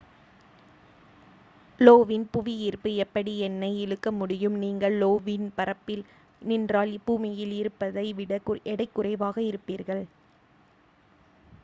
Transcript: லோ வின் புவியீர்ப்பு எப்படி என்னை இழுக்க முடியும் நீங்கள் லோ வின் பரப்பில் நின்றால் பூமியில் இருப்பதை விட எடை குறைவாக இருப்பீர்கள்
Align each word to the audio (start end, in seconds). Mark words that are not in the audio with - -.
லோ 1.79 1.93
வின் 2.03 2.25
புவியீர்ப்பு 2.31 2.91
எப்படி 2.95 3.33
என்னை 3.39 3.69
இழுக்க 3.81 4.11
முடியும் 4.11 4.57
நீங்கள் 4.57 4.95
லோ 4.97 5.11
வின் 5.23 5.47
பரப்பில் 5.55 6.03
நின்றால் 6.41 6.93
பூமியில் 7.05 7.51
இருப்பதை 7.51 8.07
விட 8.13 8.41
எடை 8.65 8.87
குறைவாக 8.91 9.37
இருப்பீர்கள் 9.41 10.03